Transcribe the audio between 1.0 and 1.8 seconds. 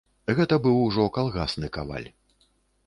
калгасны